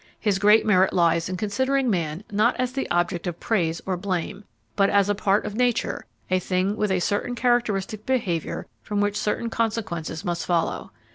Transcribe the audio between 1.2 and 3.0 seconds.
in considering man not as the